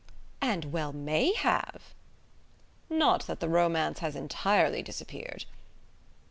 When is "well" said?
0.71-0.91